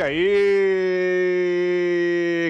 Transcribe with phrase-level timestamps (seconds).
[0.00, 0.16] E aí,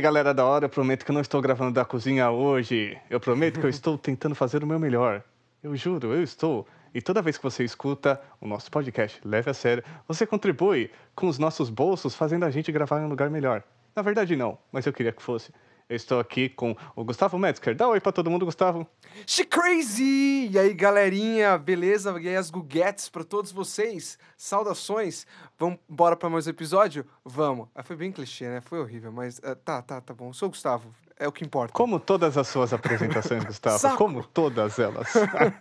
[0.00, 2.96] galera da hora, eu prometo que eu não estou gravando da cozinha hoje.
[3.10, 5.20] Eu prometo que eu estou tentando fazer o meu melhor.
[5.60, 6.64] Eu juro, eu estou.
[6.94, 11.26] E toda vez que você escuta o nosso podcast Leve a Sério, você contribui com
[11.26, 13.64] os nossos bolsos, fazendo a gente gravar em um lugar melhor.
[13.96, 15.50] Na verdade, não, mas eu queria que fosse.
[15.90, 17.74] Eu estou aqui com o Gustavo Metzger.
[17.74, 18.86] Dá um oi pra todo mundo, Gustavo.
[19.26, 20.48] She crazy!
[20.48, 22.16] E aí, galerinha, beleza?
[22.20, 24.16] E aí, as guguetes pra todos vocês.
[24.36, 25.26] Saudações.
[25.60, 27.04] Vamos embora pra mais um episódio?
[27.22, 27.68] Vamos.
[27.74, 28.62] Ah, foi bem clichê, né?
[28.62, 30.30] Foi horrível, mas ah, tá, tá, tá bom.
[30.30, 30.90] Eu sou o Gustavo.
[31.18, 31.74] É o que importa.
[31.74, 33.78] Como todas as suas apresentações, Gustavo.
[33.78, 33.98] Saco.
[33.98, 35.12] Como todas elas.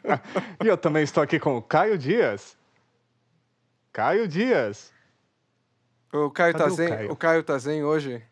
[0.63, 2.57] e eu também estou aqui com o Caio Dias.
[3.91, 4.93] Caio Dias.
[6.13, 6.87] O Caio Cadê tá o zen?
[6.87, 7.11] Caio?
[7.11, 8.23] O Caio tá zen hoje?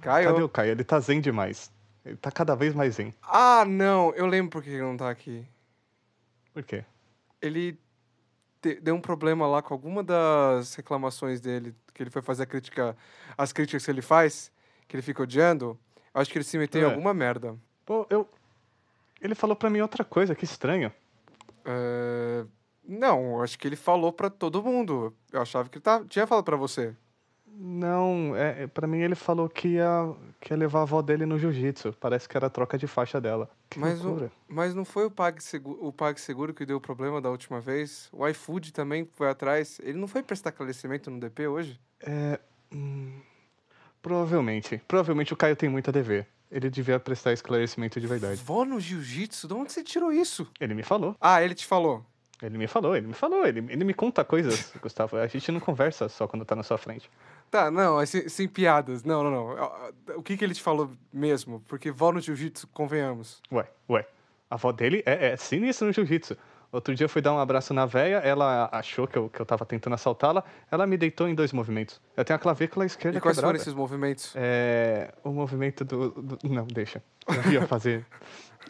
[0.00, 0.30] Caio?
[0.30, 0.70] Cadê o Caio?
[0.70, 1.70] Ele tá zen demais.
[2.06, 3.14] Ele tá cada vez mais zen.
[3.22, 4.14] Ah, não.
[4.14, 5.46] Eu lembro por que ele não tá aqui.
[6.54, 6.86] Por quê?
[7.42, 7.78] Ele
[8.80, 12.96] deu um problema lá com alguma das reclamações dele, que ele foi fazer a crítica,
[13.36, 14.50] as críticas que ele faz,
[14.88, 15.78] que ele fica odiando.
[16.14, 16.84] Acho que ele se meteu É.
[16.84, 17.56] em alguma merda.
[17.86, 18.28] Pô, eu.
[19.20, 20.92] Ele falou pra mim outra coisa, que estranho.
[21.64, 22.44] É,
[22.86, 25.14] Não, acho que ele falou pra todo mundo.
[25.32, 26.04] Eu achava que ele tá...
[26.08, 26.94] tinha falado pra você.
[27.54, 31.26] Não, é, é, pra mim ele falou que ia, que ia levar a avó dele
[31.26, 31.92] no jiu-jitsu.
[32.00, 33.48] Parece que era a troca de faixa dela.
[33.68, 37.30] Que Mas, o, mas não foi o PagSeguro, o PagSeguro que deu o problema da
[37.30, 38.08] última vez?
[38.12, 39.78] O iFood também foi atrás.
[39.82, 41.80] Ele não foi prestar esclarecimento no DP hoje?
[42.00, 42.40] É.
[42.72, 43.20] hum,
[44.00, 44.80] provavelmente.
[44.88, 46.26] Provavelmente o Caio tem muito a dever.
[46.50, 48.42] Ele devia prestar esclarecimento de verdade.
[48.42, 49.48] Vó no jiu-jitsu?
[49.48, 50.46] De onde você tirou isso?
[50.60, 51.16] Ele me falou.
[51.20, 52.04] Ah, ele te falou.
[52.42, 53.46] Ele me falou, ele me falou.
[53.46, 55.16] Ele, ele me conta coisas, Gustavo.
[55.16, 57.08] A gente não conversa só quando tá na sua frente.
[57.52, 59.04] Tá, não, é sem, sem piadas.
[59.04, 60.16] Não, não, não.
[60.16, 61.62] O que, que ele te falou mesmo?
[61.68, 63.42] Porque vó no jiu-jitsu, convenhamos.
[63.52, 64.06] Ué, ué.
[64.50, 66.34] A avó dele é, é sinistra no jiu-jitsu.
[66.72, 69.44] Outro dia eu fui dar um abraço na véia, ela achou que eu, que eu
[69.44, 72.00] tava tentando assaltá-la, ela me deitou em dois movimentos.
[72.16, 73.52] Eu tenho a clavícula esquerda E quais quebrada.
[73.52, 74.32] foram esses movimentos?
[74.34, 77.02] É, o movimento do, do- Não, deixa.
[77.28, 78.06] Eu ia fazer.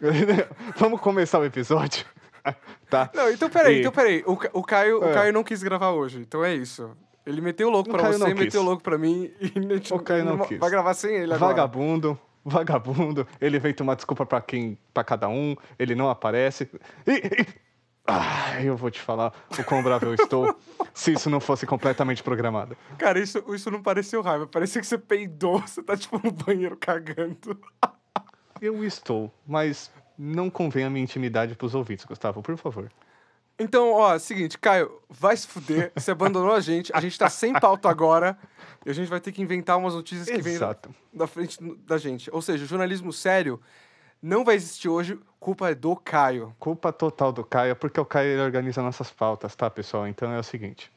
[0.75, 2.05] Vamos começar o episódio?
[2.89, 3.09] tá.
[3.13, 4.21] Não, então peraí, E- então peraí.
[4.27, 5.13] O, o, Caio, o É.
[5.13, 6.91] Caio não quis gravar hoje, então é isso.
[7.25, 8.55] Ele meteu louco O pra Caio você, não meteu quis.
[8.61, 10.59] louco pra mim e O Caio não vai- quis.
[10.59, 11.53] vai gravar sem ele agora.
[11.53, 13.27] Vagabundo, vagabundo.
[13.39, 15.55] Ele vem tomar desculpa pra quem, para cada um.
[15.79, 16.69] Ele não aparece.
[17.07, 17.63] E, e-
[18.05, 20.53] Ah, eu vou te falar o quão bravo eu estou
[20.93, 22.75] se isso não fosse completamente programado.
[22.97, 26.75] Cara, isso, isso não pareceu raiva, parecia que você peidou, você tá tipo no banheiro
[26.75, 27.57] cagando.
[28.61, 32.91] Eu estou, mas não convém a minha intimidade pros ouvintes, Gustavo, por favor.
[33.59, 37.53] Então, ó, seguinte, Caio, vai se fuder, você abandonou a gente, a gente tá sem
[37.53, 38.37] pauta agora,
[38.85, 40.57] e a gente vai ter que inventar umas notícias que vêm
[41.13, 42.29] da, frente da gente.
[42.33, 43.61] Ou seja, jornalismo sério
[44.21, 46.55] não vai existir hoje, culpa é do Caio.
[46.59, 50.07] Culpa total do Caio, porque o Caio ele organiza nossas pautas, tá, pessoal?
[50.07, 50.91] Então é o seguinte.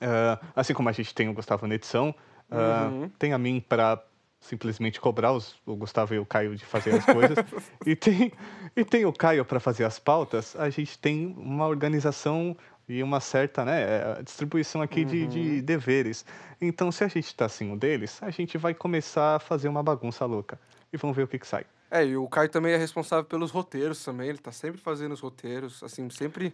[0.00, 2.14] ah, assim como a gente tem o Gustavo na edição,
[2.50, 3.08] ah, Uhum.
[3.18, 4.02] tem a mim para
[4.40, 7.36] simplesmente cobrar os- o Gustavo e o Caio de fazer as coisas.
[7.86, 8.32] e, tem,
[8.74, 10.56] e tem o Caio para fazer as pautas.
[10.56, 12.56] A gente tem uma organização
[12.88, 15.28] e uma certa né, eh, distribuição aqui de, Uhum.
[15.28, 16.24] de deveres.
[16.60, 19.82] Então, se a gente está assim um deles, a gente vai começar a fazer uma
[19.82, 20.58] bagunça louca.
[20.92, 21.64] E vamos ver o que, que sai.
[21.90, 25.20] É, e o Caio também é responsável pelos roteiros também, ele tá sempre fazendo os
[25.20, 26.52] roteiros, assim, sempre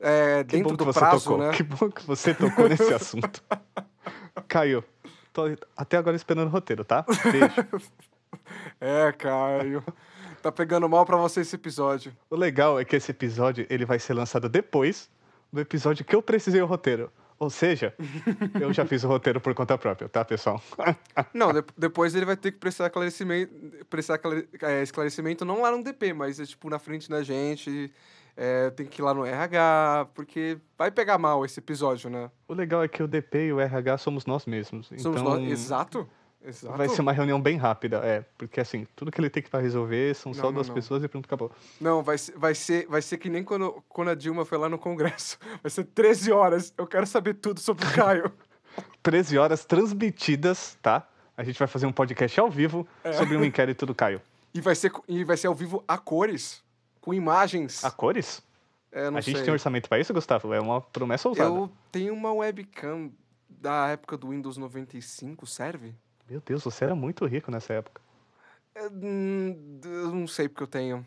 [0.00, 1.38] é, dentro do você prazo, tocou.
[1.38, 1.52] né?
[1.52, 3.42] Que bom que você tocou nesse assunto.
[4.46, 4.84] Caio,
[5.76, 7.04] até agora esperando o roteiro, tá?
[7.30, 7.90] Beijo.
[8.80, 9.82] É, Caio.
[10.42, 12.14] tá pegando mal pra você esse episódio.
[12.30, 15.10] o legal é que esse episódio ele vai ser lançado depois
[15.52, 17.10] do episódio que eu precisei o roteiro.
[17.38, 17.94] Ou seja,
[18.60, 20.60] eu já fiz o roteiro por conta própria, tá, pessoal?
[21.32, 23.52] Não, de- depois ele vai ter que prestar esclarecimento,
[23.88, 24.18] prestar
[24.62, 27.92] é, esclarecimento não lá no DP, mas é, tipo na frente da gente,
[28.40, 32.30] é, tem que ir lá no RH, porque vai pegar mal esse episódio, né?
[32.46, 34.86] o legal é que o DP e o RH somos nós mesmos.
[34.86, 35.50] Somos então, nós.
[35.50, 36.08] Exato.
[36.40, 36.78] Exato.
[36.78, 38.24] Vai ser uma reunião bem rápida, é.
[38.38, 40.74] Porque assim, tudo que ele tem que pra resolver são Não, só não, duas não.
[40.76, 41.50] pessoas e pronto, acabou.
[41.80, 44.68] Não, vai ser, vai, ser, vai ser que nem quando, quando a Dilma foi lá
[44.68, 45.36] no Congresso.
[45.60, 46.72] Vai ser 13 horas.
[46.78, 48.32] Eu quero saber tudo sobre o Caio.
[49.02, 51.08] 13 horas transmitidas, tá?
[51.36, 53.12] A gente vai fazer um podcast ao vivo É.
[53.12, 54.22] sobre um inquérito do Caio.
[54.54, 56.62] E vai ser, e vai ser ao vivo a cores,
[57.00, 57.84] com imagens.
[57.84, 58.42] A cores?
[58.90, 59.44] É, a gente sei.
[59.44, 60.52] tem orçamento pra isso, Gustavo?
[60.52, 61.48] É uma promessa ousada.
[61.48, 63.10] Eu tenho uma webcam
[63.48, 65.94] da época do Windows 95, serve?
[66.28, 68.00] Meu Deus, você era muito rico nessa época.
[68.74, 71.06] É, hum, eu não sei porque eu tenho.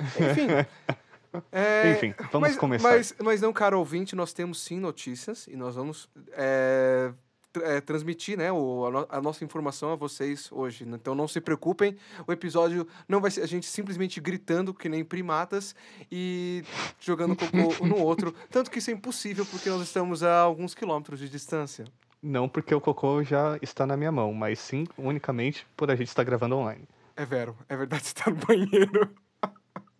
[0.00, 0.48] Enfim.
[1.52, 2.88] é, Enfim, vamos mas, começar.
[2.88, 7.12] Mas, mas não, caro ouvinte, nós temos sim notícias e nós vamos é,
[7.62, 10.84] é, transmitir né, o, a, no- a nossa informação a vocês hoje.
[10.88, 11.96] Então não se preocupem,
[12.26, 15.74] o episódio não vai ser a gente simplesmente gritando que nem primatas
[16.10, 16.64] e
[17.00, 18.34] jogando cocô no outro.
[18.50, 21.84] Tanto que isso é impossível porque nós estamos a alguns quilômetros de distância.
[22.22, 26.08] Não porque o cocô já está na minha mão, mas sim unicamente por a gente
[26.08, 26.88] estar gravando online.
[27.16, 29.10] É vero, é verdade, você tá no banheiro.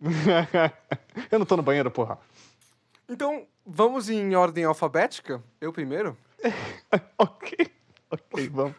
[1.31, 2.17] eu não tô no banheiro, porra.
[3.07, 5.41] Então, vamos em ordem alfabética?
[5.61, 6.17] Eu primeiro?
[7.17, 7.71] ok,
[8.09, 8.75] ok, vamos.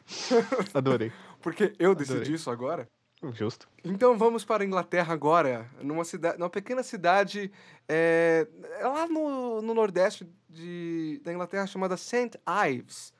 [0.74, 1.12] Adorei.
[1.42, 2.34] Porque eu decidi Adorei.
[2.34, 2.88] isso agora.
[3.32, 3.68] Justo.
[3.82, 7.50] Então vamos para a Inglaterra agora, numa, cidade, numa pequena cidade
[7.88, 8.46] é,
[8.80, 12.38] lá no, no nordeste de, da Inglaterra chamada St.
[12.68, 13.12] Ives.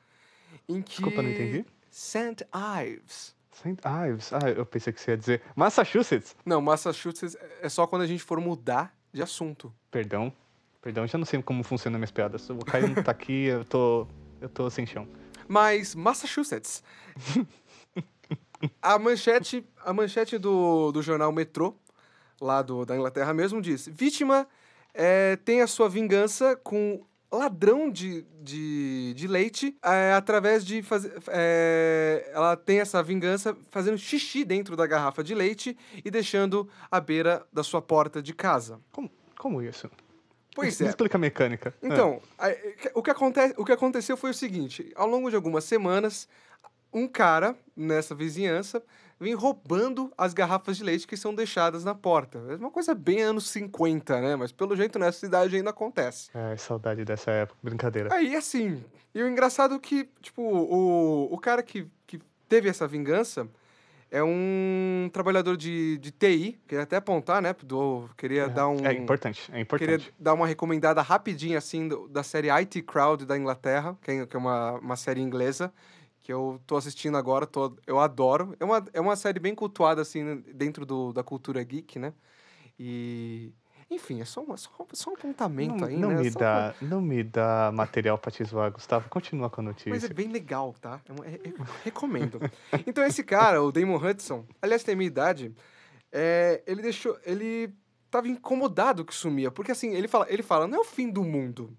[0.69, 1.01] Em que...
[1.01, 1.65] Desculpa, não entendi.
[1.89, 2.45] St.
[2.83, 3.35] Ives.
[3.51, 3.81] St.
[4.07, 4.33] Ives.
[4.33, 6.35] Ah, eu pensei que você ia dizer Massachusetts.
[6.45, 9.73] Não, Massachusetts é só quando a gente for mudar de assunto.
[9.89, 10.31] Perdão.
[10.79, 12.49] Perdão, já não sei como funcionam minhas piadas.
[12.49, 14.07] O Caio não tá aqui, eu tô.
[14.39, 15.07] Eu tô sem chão.
[15.47, 16.83] Mas Massachusetts.
[18.81, 21.75] a manchete, a manchete do, do jornal Metrô,
[22.39, 24.47] lá do, da Inglaterra mesmo, diz: Vítima
[24.93, 31.13] é, tem a sua vingança com ladrão de, de, de leite é, através de fazer.
[31.27, 36.99] É, ela tem essa vingança fazendo xixi dentro da garrafa de leite e deixando à
[36.99, 38.79] beira da sua porta de casa.
[38.91, 39.89] Como, como isso?
[40.57, 40.87] Pois é.
[40.89, 41.73] Explica a mecânica.
[41.81, 42.49] Então, a-
[42.95, 46.27] o que, aconte, o que aconteceu foi o seguinte: ao longo de algumas semanas,
[46.91, 48.81] um cara nessa vizinhança
[49.19, 52.39] vem roubando as garrafas de leite que são deixadas na porta.
[52.49, 54.35] É uma coisa bem anos 50, né?
[54.35, 56.29] Mas pelo jeito nessa cidade ainda acontece.
[56.33, 57.59] É, saudade dessa época.
[57.63, 58.13] Brincadeira.
[58.13, 58.83] Aí, assim,
[59.13, 63.47] e o engraçado é que, tipo, o, o cara que, que teve essa vingança
[64.09, 67.53] é um trabalhador de, de TI, queria até apontar, né?
[67.63, 68.85] Do, queria dar um...
[68.85, 69.89] É importante, é importante.
[69.89, 74.25] Queria dar uma recomendada rapidinha, assim, do- da série IT Crowd da Inglaterra, que é,
[74.25, 75.73] que é uma, uma série inglesa,
[76.21, 78.55] que eu tô assistindo agora, tô, eu adoro.
[78.59, 82.13] É uma, é uma série bem cultuada, assim, dentro do, da cultura geek, né?
[82.79, 83.51] E...
[83.89, 86.21] Enfim, é só, uma, só, só um apontamento não, aí, não né?
[86.23, 89.07] me Só dá, não me dá material pra te zoar, Gustavo.
[89.09, 89.89] Continua com a notícia.
[89.91, 90.99] Mas é bem legal, tá?
[91.07, 91.53] É um- é- é-
[91.85, 92.39] recomendo.
[92.85, 95.55] Então, esse cara, o Damon Hudson, aliás, tem a minha idade,
[96.11, 97.17] é, ele deixou.
[97.25, 97.73] Ele
[98.11, 99.49] tava incomodado que sumia.
[99.51, 101.75] Porque assim, ele fala, ele fala, não é o fim do mundo.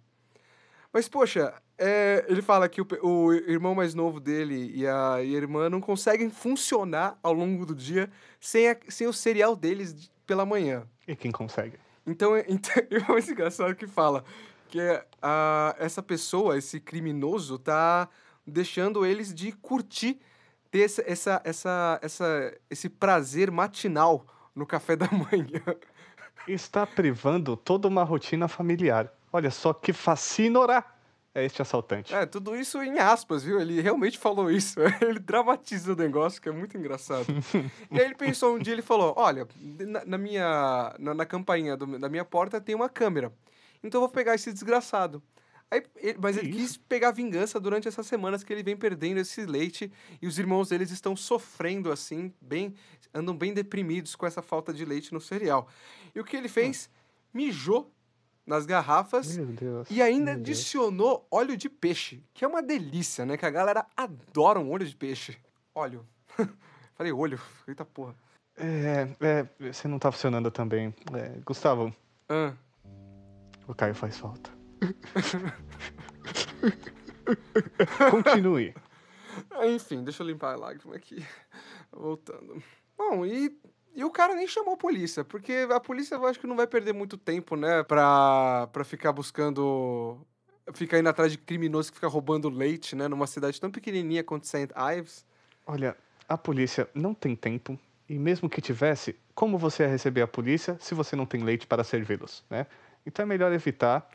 [0.90, 5.34] Mas, poxa, é, ele fala que o, o irmão mais novo dele e a, e
[5.34, 9.92] a irmã não conseguem funcionar ao longo do dia sem, a- sem o cereal deles
[9.94, 10.86] de- pela manhã.
[11.06, 11.78] E quem consegue?
[12.08, 14.24] Então, é- então é muito engraçado que fala
[14.68, 14.80] que
[15.22, 18.08] a, essa pessoa, esse criminoso, tá
[18.46, 20.20] deixando eles de curtir,
[20.70, 25.62] ter essa, essa, essa, essa, esse prazer matinal no café da manhã.
[26.46, 29.12] Está privando toda uma rotina familiar.
[29.32, 30.84] Olha só que fascinora
[31.38, 32.14] é este assaltante.
[32.14, 33.60] É, tudo isso em aspas, viu?
[33.60, 34.78] Ele realmente falou isso.
[35.00, 37.26] Ele dramatiza o negócio, que é muito engraçado.
[37.90, 41.76] e aí ele pensou um dia, ele falou, olha, na, na minha, na, na campainha
[41.76, 43.32] do- da minha porta tem uma câmera.
[43.82, 45.22] Então eu vou pegar esse desgraçado.
[45.70, 46.58] Aí, ele- mas Que ele isso?
[46.58, 50.70] quis pegar vingança durante essas semanas que ele vem perdendo esse leite e os irmãos
[50.70, 52.74] deles estão sofrendo assim, bem,
[53.14, 55.68] andam bem deprimidos com essa falta de leite no cereal.
[56.14, 56.88] E o que ele fez?
[57.34, 57.92] Mijou
[58.48, 59.88] nas garrafas Meu Deus.
[59.90, 60.58] e ainda meu Deus.
[60.58, 63.36] adicionou óleo de peixe, que é uma delícia, né?
[63.36, 65.36] Que a galera adora um óleo de peixe.
[65.74, 66.04] Óleo.
[66.96, 67.38] Falei olho.
[67.68, 68.14] Eita porra.
[68.56, 70.92] É, é, você não tá funcionando também.
[71.14, 71.94] É, Gustavo,
[72.28, 72.54] Ah,
[73.68, 74.50] o Caio faz falta.
[78.10, 78.74] Continue.
[79.66, 81.22] enfim, deixa eu limpar a lágrima aqui.
[81.92, 82.62] Voltando.
[82.96, 83.54] Bom, e,
[83.94, 86.66] e o cara nem chamou a polícia, porque a polícia eu acho que não vai
[86.66, 87.82] perder muito tempo, né?
[87.82, 90.18] Pra, pra ficar buscando.
[90.74, 93.08] Ficar indo atrás de criminoso que fica roubando leite, né?
[93.08, 94.68] Numa cidade tão pequenininha quanto St.
[94.96, 95.24] Ives.
[95.66, 95.96] Olha,
[96.28, 97.78] a polícia não tem tempo.
[98.08, 101.66] E mesmo que tivesse, como você ia receber a polícia se você não tem leite
[101.66, 102.66] para servi-los, né?
[103.06, 104.08] Então é melhor evitar.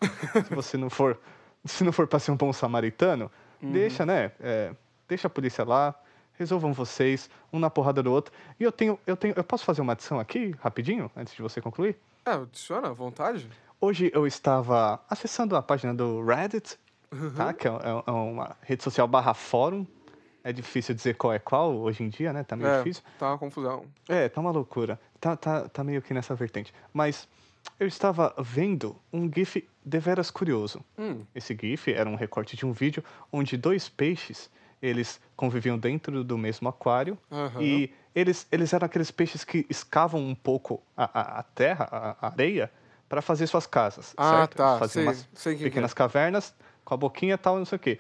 [0.48, 1.20] se você não for,
[1.66, 4.32] se não for para ser um bom samaritano, deixa, né?
[4.40, 4.76] É,
[5.08, 5.96] deixa a polícia lá,
[6.38, 8.34] resolvam vocês, um na porrada do outro.
[8.60, 11.62] E eu tenho, eu tenho, eu posso fazer uma adição aqui, rapidinho, antes de você
[11.62, 11.98] concluir?
[12.26, 13.50] Ah, adiciona à vontade.
[13.80, 16.78] Hoje eu estava acessando a página do Reddit,
[17.36, 17.54] tá?
[17.54, 19.86] Que é, é- é uma rede social barra fórum.
[20.44, 22.44] É difícil dizer qual é qual hoje em dia, né?
[22.44, 23.04] Tá meio É, difícil.
[23.18, 23.86] tá uma confusão.
[24.10, 25.00] É, tá uma loucura.
[25.20, 26.74] Tá, tá, tá meio que nessa vertente.
[26.94, 27.28] Mas
[27.80, 30.84] eu estava vendo um GIF deveras curioso.
[30.98, 34.50] Hum, Esse GIF era um recorte de um vídeo onde dois peixes,
[34.84, 37.62] eles conviviam dentro do mesmo aquário aham.
[37.62, 42.28] e eles, eles eram aqueles peixes que escavam um pouco a, a, a terra, a,
[42.28, 42.70] a areia,
[43.08, 44.56] para fazer suas casas, Ah, certo?
[44.58, 44.68] tá.
[44.68, 47.80] Eles faziam sei, umas sei pequenas cavernas com a boquinha e tal, não sei o
[47.80, 47.98] quê.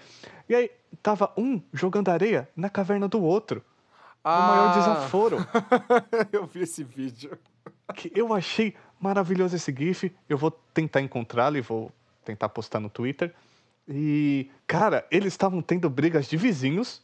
[0.49, 0.69] E aí
[1.01, 3.63] tava um jogando areia na caverna do outro,
[4.25, 4.29] é.
[4.41, 5.37] no maior Ah, desaforo.
[6.33, 7.37] eu vi esse vídeo.
[7.95, 10.11] que eu achei maravilhoso esse GIF.
[10.27, 11.91] Eu vou tentar encontrá-lo e vou
[12.25, 13.33] tentar postar no Twitter.
[13.87, 17.01] E, cara, eles estavam tendo brigas de vizinhos,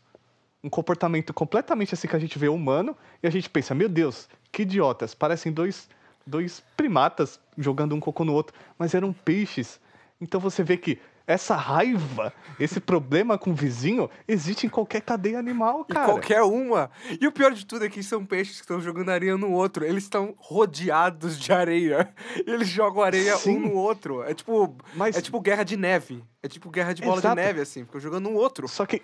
[0.63, 4.27] um comportamento completamente assim que a gente vê humano, e a gente pensa, meu Deus,
[4.51, 5.89] que idiotas, parecem dois,
[6.25, 9.79] dois primatas jogando um cocô no outro, mas eram peixes.
[10.19, 15.38] Então você vê que essa raiva, esse problema com o vizinho, existe em qualquer cadeia
[15.38, 16.05] animal, Em cara.
[16.05, 16.89] qualquer uma.
[17.21, 19.86] E o pior de tudo é que são peixes que estão jogando areia no outro.
[19.86, 22.12] Eles estão rodeados de areia.
[22.48, 23.57] Eles jogam areia Sim.
[23.57, 24.24] um no outro.
[24.24, 26.24] É tipo, Mas- é tipo guerra de neve.
[26.41, 27.36] É tipo guerra de bola Exato.
[27.36, 27.86] de neve, assim.
[27.86, 28.67] Ficam jogando um outro.
[28.67, 29.01] Só que.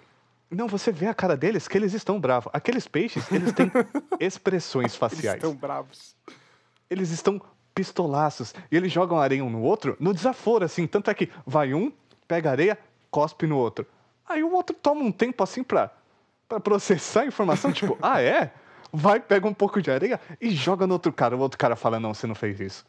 [0.50, 2.50] Não, você vê a cara deles que eles estão bravos.
[2.54, 3.72] Aqueles peixes, eles têm
[4.20, 5.36] expressões Eles faciais.
[5.38, 6.16] estão bravos.
[6.90, 7.42] Eles estão
[7.74, 8.54] pistolaços.
[8.72, 10.88] E eles jogam areia um no outro no desaforo, assim.
[10.88, 11.92] Tanto é que vai um,
[12.28, 12.78] pega areia,
[13.12, 13.86] cospe no outro.
[14.28, 15.92] Aí o outro toma um tempo assim pra,
[16.50, 18.52] pra processar a informação, tipo, ah, é?
[18.92, 21.36] Vai, pega um pouco de areia e joga no outro cara.
[21.36, 22.86] O outro cara fala, não, você não fez isso.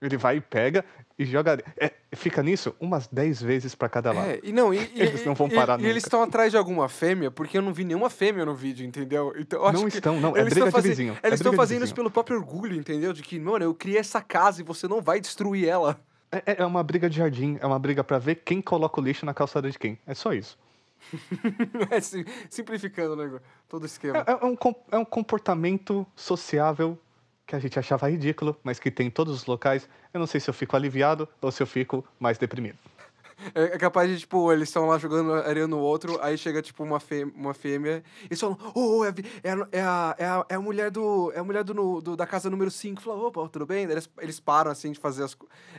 [0.00, 0.84] Ele vai e pega
[1.18, 1.66] e joga areia.
[1.78, 4.30] É, fica nisso umas 10 vezes pra cada lado.
[4.30, 6.06] É, e não, e, e- Eles não vão e- parar e, eles nunca.
[6.08, 9.32] estão atrás de alguma fêmea, porque eu não vi nenhuma fêmea no vídeo, entendeu?
[9.36, 11.62] Então, Não estão, não, é eles briga estão de faze- vizinho, é Eles estão briga
[11.62, 13.12] de fazendo isso pelo próprio orgulho, entendeu?
[13.12, 16.00] De que, mano, eu criei essa casa e você não vai destruir ela.
[16.32, 19.26] É, é uma briga de jardim, é uma briga pra ver quem coloca o lixo
[19.26, 19.98] na calçada de quem.
[20.06, 20.58] É só isso.
[21.90, 24.24] É, sim, simplificando né, todo o esquema.
[24.26, 26.98] É, é um, com- é um comportamento sociável
[27.46, 29.88] que a gente achava ridículo, mas que tem em todos os locais.
[30.14, 32.78] Eu não sei se eu fico aliviado ou se eu fico mais deprimido.
[33.54, 36.82] É, é capaz de, tipo, eles estão lá jogando areia no outro, aí chega, tipo,
[36.84, 40.46] uma, fê uma fêmea, e eles falam, ô, oh, é, é, é, a, é, a,
[40.48, 41.32] é a mulher do.
[41.34, 43.02] É a mulher do, do- da casa número 5.
[43.02, 43.86] Fala, opa, tudo bem?
[43.86, 45.36] Daí Eles, eles param assim de fazer as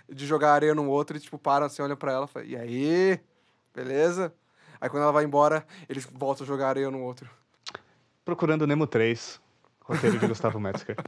[0.09, 2.55] de jogar areia no outro e, tipo, param assim, olham pra ela e falam, e
[2.55, 3.19] aí?
[3.73, 4.33] Beleza?
[4.79, 7.29] Aí quando ela vai embora, eles voltam a jogar areia no outro.
[8.25, 9.39] Procurando Nemo 3,
[9.81, 10.95] roteiro de Gustavo Metzger.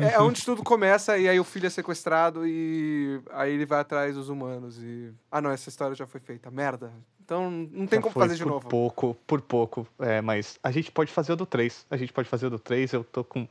[0.00, 3.80] É, é onde tudo começa, e aí o filho é sequestrado e aí ele vai
[3.80, 4.78] atrás dos humanos.
[4.78, 5.12] E.
[5.30, 6.50] Ah, não, essa história já foi feita.
[6.50, 6.92] Merda.
[7.24, 8.68] Então não tem Já como fazer de por novo.
[8.68, 9.86] pouco, por pouco.
[9.98, 11.86] É, mas a gente pode fazer o do 3.
[11.90, 13.46] A gente pode fazer o do 3, eu tô com...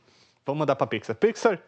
[0.45, 1.15] Vamos mandar pra Pixar.
[1.15, 1.59] Pixar,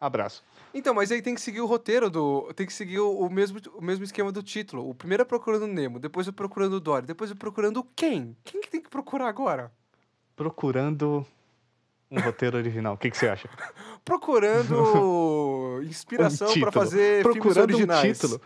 [0.00, 0.42] abraço.
[0.72, 2.52] Então, mas aí tem que seguir o roteiro do.
[2.54, 4.88] Tem que seguir o, o mesmo, o mesmo esquema do título.
[4.88, 8.36] O primeiro é procurando o Nemo, depois é procurando o Dory, depois é procurando quem?
[8.44, 9.72] Quem que tem que procurar agora?
[10.36, 11.26] Procurando
[12.10, 12.94] um roteiro original.
[12.94, 13.48] O que, que você acha?
[14.04, 16.72] Procurando inspiração Um título.
[16.72, 18.04] fazer filmes Procurando originais.
[18.04, 18.40] um título.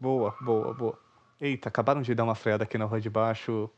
[0.00, 0.98] Boa, boa, boa.
[1.40, 3.68] Eita, acabaram de dar uma freada aqui na rua de baixo.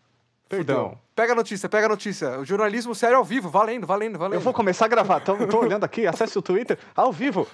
[0.49, 0.85] Perdão.
[0.91, 0.99] Fudeu.
[1.15, 2.39] Pega a notícia, pega a notícia.
[2.39, 4.35] O jornalismo sério ao vivo, valendo, valendo, valendo.
[4.35, 5.21] Eu vou começar a gravar.
[5.21, 7.47] Tô, tô olhando aqui, acesse o Twitter ao vivo.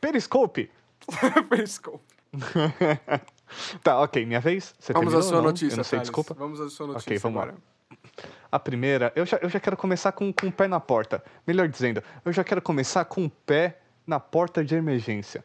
[0.00, 0.70] Periscope.
[1.50, 2.02] Periscope.
[3.82, 4.74] Tá, ok, minha vez.
[4.78, 6.08] Você Vamos à sua notícia, Eu não sei, Thales.
[6.08, 6.34] desculpa.
[6.34, 7.54] Vamos à sua notícia Ok, vamos lá.
[8.50, 11.22] A primeira, eu já, eu já quero começar com, com o pé na porta.
[11.46, 15.44] Melhor dizendo, eu já quero começar com o pé na porta de emergência.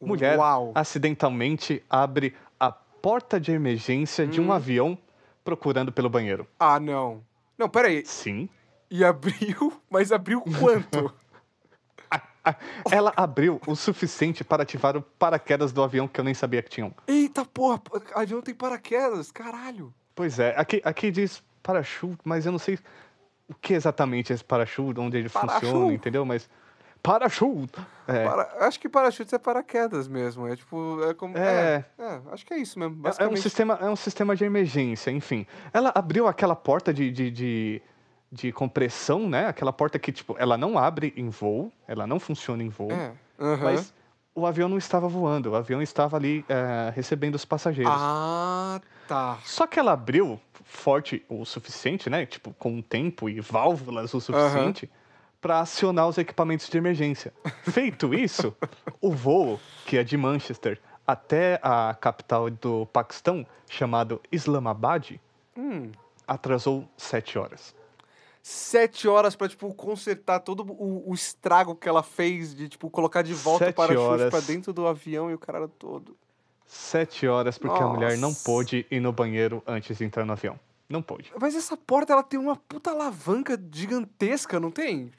[0.00, 0.72] Mulher Uau.
[0.74, 4.46] acidentalmente abre a porta de emergência de Hum.
[4.48, 4.98] um avião
[5.44, 6.46] procurando pelo banheiro.
[6.58, 7.22] Ah, não.
[7.56, 8.04] Não, peraí.
[8.04, 8.48] Sim.
[8.90, 11.12] E abriu, mas abriu quanto?
[12.90, 16.70] Ela abriu o suficiente para ativar o paraquedas do avião que eu nem sabia que
[16.70, 16.92] tinham.
[17.06, 17.80] Eita porra,
[18.14, 19.92] avião tem paraquedas, caralho.
[20.14, 22.78] Pois é, aqui, aqui diz parachute, mas eu não sei
[23.48, 25.66] o que exatamente é esse parachute, onde ele Parachute.
[25.66, 26.24] funciona, entendeu?
[26.24, 26.48] Mas.
[27.02, 27.80] Parachute!
[28.06, 30.46] É, Para- acho que parachutes é paraquedas mesmo.
[30.46, 31.02] É tipo.
[31.02, 31.36] É como.
[31.36, 31.84] É.
[31.98, 33.06] É, é, acho que é isso mesmo.
[33.08, 35.46] é- é, um sistema, é um sistema de emergência, enfim.
[35.72, 37.82] Ela abriu aquela porta de, de, de,
[38.30, 39.46] de compressão, né?
[39.46, 43.12] Aquela porta que, tipo, ela não abre em voo, ela não funciona em voo, É.
[43.40, 43.64] aham.
[43.64, 43.94] mas
[44.34, 47.92] o avião não estava voando, o avião estava ali é, recebendo os passageiros.
[47.96, 49.38] Ah, tá.
[49.44, 50.38] Só que ela abriu
[50.70, 52.24] forte o suficiente, né?
[52.24, 54.88] Tipo, com tempo e válvulas o suficiente
[55.40, 57.32] para acionar os equipamentos de emergência.
[57.64, 58.54] Feito isso,
[59.00, 65.18] o voo, que é de Manchester até a capital do Paquistão, chamado Islamabad,
[65.56, 65.90] Hum.
[66.26, 67.74] atrasou sete horas.
[68.42, 73.22] Sete horas pra, tipo, consertar todo o, o estrago que ela fez de, tipo, colocar
[73.22, 74.30] de volta o Sete parachute horas.
[74.30, 76.16] pra dentro do avião e o cara todo.
[76.72, 78.44] Sete horas porque a mulher não Nossa.
[78.44, 80.56] pôde ir no banheiro antes de entrar no avião.
[80.88, 81.32] Não pôde.
[81.40, 85.10] Mas essa porta, ela tem uma puta alavanca gigantesca, não tem?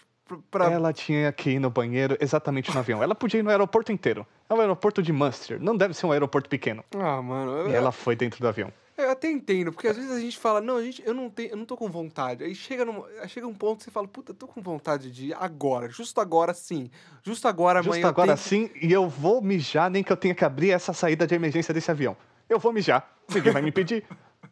[0.49, 0.71] Pra-.
[0.71, 3.03] Ela tinha que ir no banheiro exatamente no avião.
[3.03, 4.25] Ela podia ir no aeroporto inteiro.
[4.49, 5.61] É o aeroporto de Manchester.
[5.61, 6.85] Não deve ser um aeroporto pequeno.
[6.97, 7.51] Ah, mano.
[7.51, 8.71] Eu, E ela foi dentro do avião.
[9.03, 11.49] Eu até entendo, porque às vezes a gente fala, não, a gente, eu, não tenho,
[11.51, 12.43] eu não tô com vontade.
[12.43, 15.33] Aí chega, num, chega um ponto que você fala, puta, tô com vontade de ir
[15.33, 15.89] agora.
[15.89, 16.89] Justo agora sim.
[17.23, 17.93] Justo agora amanhã.
[17.93, 21.27] Justo agora sim, e eu vou mijar, nem que eu tenha que abrir essa saída
[21.27, 22.15] de emergência desse avião.
[22.49, 24.03] Eu vou mijar, ninguém vai me impedir.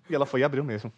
[0.09, 0.91] E ela foi e abriu mesmo.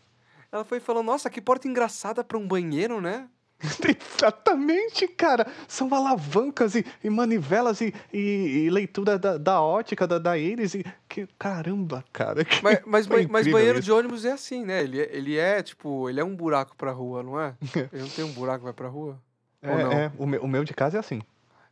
[0.52, 3.28] Ela foi falando, nossa, que porta engraçada pra um banheiro, né?
[4.16, 5.46] Exatamente, cara.
[5.68, 10.74] São alavancas e, e manivelas e, e, e leitura da, da ótica da, da íris.
[10.76, 12.44] E, que, caramba, cara.
[12.46, 13.86] que- Mas, mas, ba- mas banheiro isso.
[13.86, 14.84] de ônibus é assim, né?
[14.84, 17.56] Ele, é- ele é, tipo, ele é um buraco pra rua, não é?
[17.92, 19.20] Ele não tem um buraco que vai pra rua?
[19.62, 21.22] É, é, o, meu, o meu de casa é assim.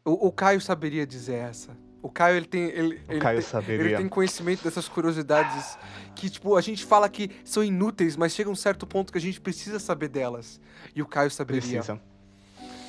[0.06, 1.76] O, o Caio saberia dizer essa.
[2.02, 2.64] O Caio, ele tem.
[2.64, 3.86] Ele, ele Caio tem, saberia.
[3.86, 5.78] Ele tem conhecimento dessas curiosidades
[6.16, 9.22] que, tipo, a gente fala que são inúteis, mas chega um certo ponto que a
[9.22, 10.62] gente precisa saber delas.
[10.96, 11.62] E o Caio saberia.
[11.62, 12.02] Precisa.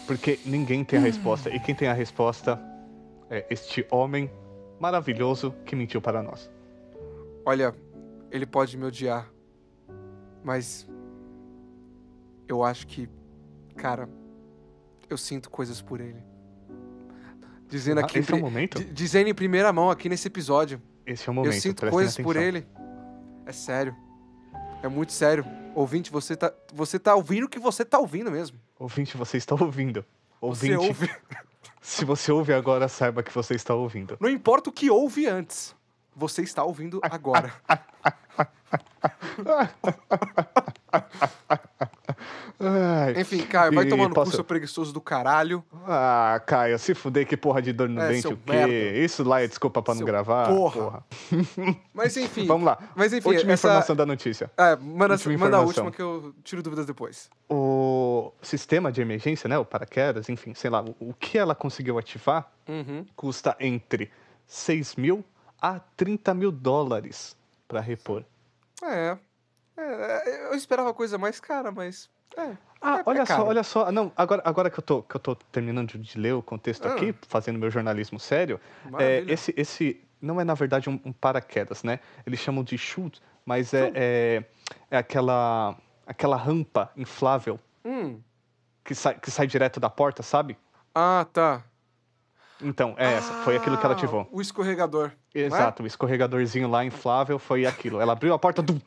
[0.06, 1.50] Porque ninguém tem a resposta.
[1.50, 2.60] E quem tem a resposta
[3.28, 4.30] é este homem
[4.80, 6.50] maravilhoso que mentiu para nós.
[7.44, 7.74] Olha,
[8.30, 9.30] ele pode me odiar,
[10.42, 10.88] mas
[12.48, 13.08] eu acho que,
[13.76, 14.08] cara,
[15.08, 16.29] eu sinto coisas por ele.
[17.70, 18.78] Dizendo Ah, aqui, em esse é o momento?
[18.78, 20.82] di- dizendo em primeira mão aqui nesse episódio.
[21.06, 21.54] Esse é o momento.
[21.54, 22.42] eu sinto prestem coisas por atenção.
[22.58, 22.66] ele.
[23.46, 23.94] É sério.
[24.82, 25.44] É muito sério.
[25.74, 28.58] Ouvinte, você tá, você tá ouvindo o que você tá ouvindo mesmo.
[28.78, 30.04] Ouvinte, você está ouvindo.
[30.40, 31.10] Você Ouvinte, ouve.
[31.80, 34.16] se você ouve agora, saiba que você está ouvindo.
[34.20, 35.74] Não importa o que houve antes.
[36.16, 37.52] Você está ouvindo agora.
[43.20, 45.64] Enfim, Caio, vai E tomar no posso- cu, seu preguiçoso do caralho.
[45.86, 48.52] Ah, Caio, se fuder, que porra de dor no É, dente, o quê?
[48.52, 48.72] merda.
[48.98, 50.48] Isso lá é desculpa pra não Seu gravar?
[50.48, 51.04] porra.
[51.94, 52.46] Mas enfim.
[52.46, 52.78] Vamos lá.
[52.94, 53.68] Mas enfim, Última essa...
[53.68, 54.50] informação da notícia.
[54.56, 57.28] É, manda, Última manda a última que eu tiro dúvidas depois.
[57.48, 62.50] O sistema de emergência, né, o paraquedas, enfim, sei lá, o- que ela conseguiu ativar
[62.68, 63.04] Uhum.
[63.16, 64.10] custa entre
[64.46, 65.24] 6 mil
[65.60, 67.36] a 30 mil dólares
[67.68, 68.24] pra repor.
[68.82, 69.16] É.
[69.76, 72.08] É, Eu esperava coisa mais cara, mas.
[72.36, 72.56] É.
[72.80, 73.46] Ah, É- é olha só, caro.
[73.48, 73.92] olha só.
[73.92, 76.92] Não, agora, agora que, eu tô, que eu tô terminando de ler o contexto Ah.
[76.94, 78.58] aqui, fazendo meu jornalismo sério,
[78.98, 82.00] é, esse, esse não é, na verdade, um, um paraquedas, né?
[82.26, 84.44] Eles chamam de chute, mas é, é,
[84.90, 88.18] é aquela, aquela rampa inflável Hum.
[88.84, 90.56] que sai, que sai direto da porta, sabe?
[90.94, 91.62] Ah, tá.
[92.62, 93.32] Então, é essa.
[93.42, 94.28] Foi aquilo que ela Ah, ativou.
[94.30, 95.12] O escorregador.
[95.34, 98.00] Exato, o escorregadorzinho lá inflável foi aquilo.
[98.00, 98.78] Ela abriu a porta do.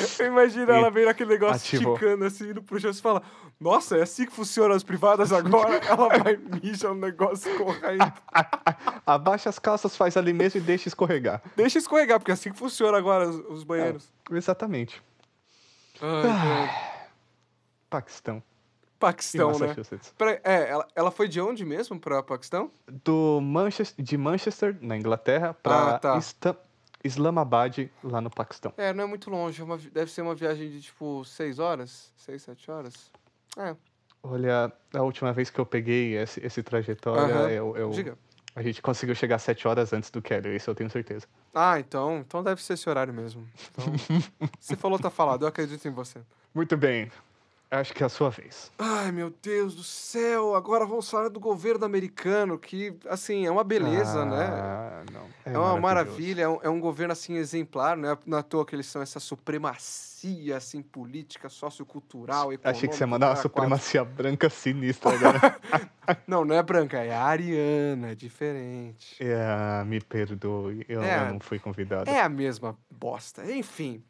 [0.24, 1.94] Imagina ela vendo aquele negócio ativou.
[1.94, 3.22] esticando assim, indo pro chão e fala:
[3.60, 5.76] Nossa, é assim que funcionam as privadas agora?
[5.86, 8.12] ela vai mijar um negócio correndo.
[9.06, 11.42] Abaixa as calças, faz ali mesmo e deixa escorregar.
[11.56, 14.08] Deixa escorregar, porque é assim que funciona agora os, os banheiros.
[14.30, 15.02] Exatamente.
[16.00, 16.98] Ai, cara.
[17.90, 18.42] Paquistão.
[18.98, 19.74] Paquistão, né?
[20.16, 22.70] Peraí, é, ela, ela foi de onde mesmo pra Paquistão?
[23.04, 26.16] Do Manchester, de Manchester, na Inglaterra, para Ah, tá.
[27.04, 28.72] Islamabad, lá no Paquistão.
[28.76, 29.60] É, não é muito longe.
[29.60, 32.12] é uma deve ser uma viagem de tipo seis horas?
[32.16, 33.10] Seis, sete horas?
[33.56, 33.74] É.
[34.22, 37.50] Olha, a última vez que eu peguei esse, esse trajetória, Aham.
[37.50, 38.18] eu, eu- Diga.
[38.54, 41.26] a gente conseguiu chegar sete horas antes do Kelly, isso eu tenho certeza.
[41.54, 43.46] Ah, então, então deve ser esse horário mesmo.
[43.70, 43.84] Então,
[44.58, 45.42] você falou, tá falado.
[45.42, 46.20] Eu acredito em você.
[46.52, 47.10] Muito bem,
[47.70, 48.70] acho que é a sua vez.
[48.78, 50.54] Ai, meu Deus do céu.
[50.54, 54.46] Agora vamos falar do governo americano, que, assim, é uma beleza, né?
[54.50, 55.28] Ah, não.
[55.44, 55.82] É, uma maravilhoso.
[55.82, 58.16] maravilha, é um, é um governo, assim, exemplar, né?
[58.26, 62.70] Não é à toa que eles são essa supremacia, assim, política, sociocultural, econômica.
[62.70, 65.58] Achei que você ia mandar uma cara, supremacia branca sinistra agora.
[66.26, 69.14] Não, não é branca, é ariana, é diferente.
[69.20, 71.26] É, me perdoe, eu, É.
[71.28, 72.08] eu não fui convidado.
[72.08, 73.44] É a mesma bosta.
[73.52, 74.02] Enfim,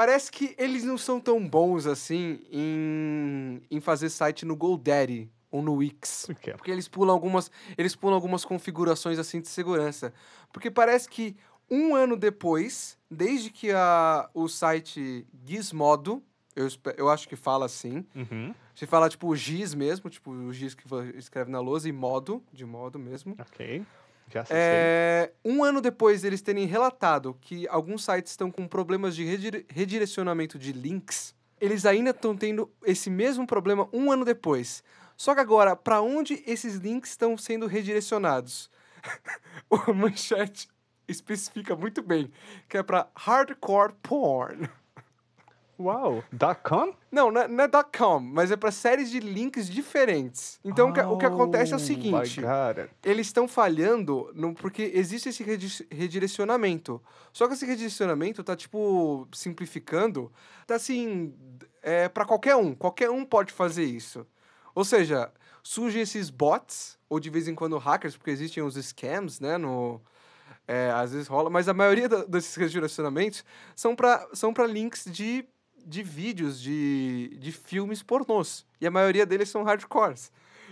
[0.00, 5.60] parece que eles não são tão bons assim em, em fazer site no GoDaddy ou
[5.60, 6.26] no Wix.
[6.40, 6.52] Quê?
[6.54, 10.10] Porque eles pulam algumas, eles pulam algumas configurações assim de segurança.
[10.54, 11.36] Porque parece que
[11.70, 16.22] um ano depois, desde que a, o site Gizmodo,
[16.56, 20.50] eu, eu acho que fala assim, Uhum, se fala tipo o Giz mesmo, tipo o
[20.50, 20.84] Giz que
[21.14, 23.36] escreve na lousa e modo, de modo mesmo.
[23.38, 23.84] ok.
[24.32, 24.44] Já.
[24.48, 29.66] É, um ano depois deles terem relatado que alguns sites estão com problemas de redire-
[29.68, 34.82] redirecionamento de links, eles ainda estão tendo esse mesmo problema um ano depois.
[35.16, 38.70] Só que agora, para onde esses links estão sendo redirecionados?
[39.68, 40.68] o manchete
[41.06, 42.30] especifica muito bem
[42.68, 44.68] que é para hardcore porn.
[45.80, 46.22] Uau,
[46.62, 46.94] .com?
[47.10, 50.60] Não, não é, não é .com, mas é para séries de links diferentes.
[50.64, 52.40] Então, o que- o que acontece é o Oh, seguinte...
[53.02, 57.02] eles estão falhando no, porque existe esse redi- redirecionamento.
[57.32, 60.30] Só que esse redirecionamento tá, tipo, simplificando,
[60.66, 61.34] tá assim,
[61.82, 62.74] é, para qualquer um.
[62.74, 64.26] Qualquer um pode fazer isso.
[64.74, 69.40] Ou seja, surgem esses bots, ou de vez em quando hackers, porque existem os scams,
[69.40, 70.00] né, no...
[70.68, 75.04] é, às vezes rola, mas a maioria da- desses redirecionamentos são para são pra links
[75.06, 75.44] de,
[75.86, 78.66] de vídeos, de, de filmes pornôs.
[78.80, 80.30] E a maioria deles são hardcores.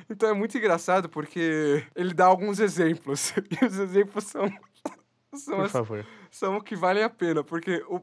[0.09, 3.33] Então é muito engraçado porque ele dá alguns exemplos.
[3.61, 4.47] E os exemplos são,
[5.35, 5.65] são, Por
[6.01, 7.43] as- são o que valem a pena.
[7.45, 8.01] Porque o,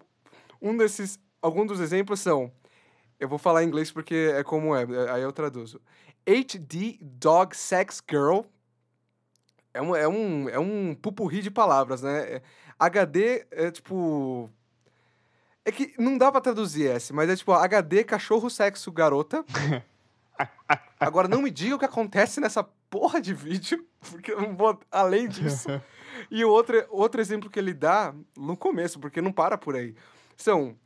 [0.62, 1.18] um desses.
[1.42, 2.52] Alguns dos exemplos são
[3.20, 5.80] Eu vou falar em inglês porque é como é, aí eu traduzo.
[6.28, 8.42] HD Dog Sex Girl.
[9.74, 12.36] É um, é um, é um pupurri de palavras, né?
[12.36, 12.42] É-
[12.80, 14.50] HD é tipo.
[15.66, 19.44] É que não dá pra traduzir esse, mas é tipo HD cachorro sexo garota.
[21.00, 24.80] Agora não me diga o que acontece nessa porra de vídeo, porque eu não vou
[24.92, 25.68] além disso.
[26.30, 29.96] E outro, outro exemplo que ele dá no começo, porque não para por aí,
[30.38, 30.78] são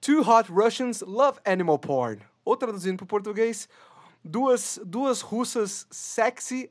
[0.00, 2.20] Two Hot Russians Love Animal Porn.
[2.44, 3.68] Ou traduzindo para o português,
[4.24, 6.70] duas, duas russas sexy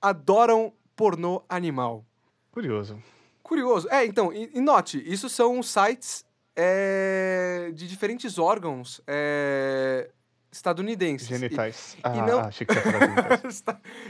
[0.00, 2.04] adoram pornô animal.
[2.50, 3.02] Curioso.
[3.42, 3.88] Curioso.
[3.90, 6.24] É, então, e, e note, isso são sites
[6.56, 10.10] é, de diferentes órgãos é,
[10.50, 11.30] estadunidenses.
[11.30, 11.96] E- Genitais.
[12.02, 13.40] Ah, não- achei que você ia falar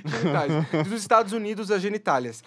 [0.04, 0.84] genitais.
[0.88, 2.42] Dos Estados Unidos a genitálias.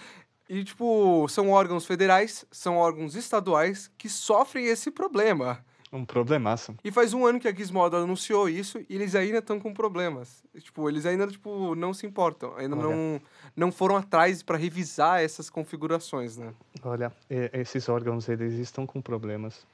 [0.47, 5.63] E, tipo, são órgãos federais, são órgãos estaduais que sofrem esse problema.
[5.91, 6.75] Um problemaço.
[6.83, 10.43] E faz um ano que a Gizmodo anunciou isso e eles ainda estão com problemas.
[10.59, 12.55] Tipo, eles ainda, tipo, não se importam.
[12.57, 12.95] Ainda Olha.
[12.95, 13.21] não,
[13.55, 16.53] não foram atrás para revisar essas configurações, né?
[16.83, 19.65] Olha, e- esses órgãos, eles estão com problemas.